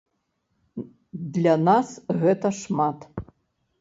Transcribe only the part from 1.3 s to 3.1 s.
Для нас гэта шмат.